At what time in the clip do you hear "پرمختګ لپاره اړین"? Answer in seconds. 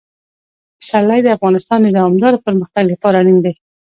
2.45-3.37